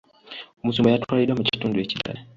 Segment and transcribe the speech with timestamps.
[0.61, 2.21] Omusumba yatwaliddwa mu kitundu ekirala.